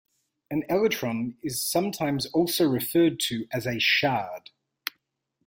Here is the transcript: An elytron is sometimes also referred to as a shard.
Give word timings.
An 0.49 0.63
elytron 0.67 1.35
is 1.43 1.61
sometimes 1.61 2.25
also 2.25 2.67
referred 2.67 3.19
to 3.19 3.45
as 3.53 3.67
a 3.67 3.79
shard. 3.79 4.49